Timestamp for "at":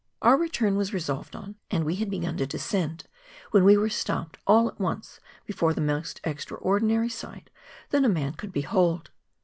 4.67-4.79